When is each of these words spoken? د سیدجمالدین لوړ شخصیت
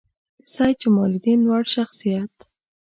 د 0.41 0.43
سیدجمالدین 0.55 1.39
لوړ 1.47 1.63
شخصیت 1.75 2.33